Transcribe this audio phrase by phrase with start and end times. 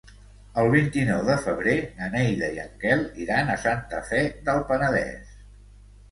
[0.59, 5.37] El vint-i-nou de febrer na Neida i en Quel iran a Santa Fe del Penedès.